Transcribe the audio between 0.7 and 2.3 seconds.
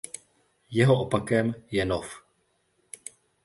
Jeho opakem je nov.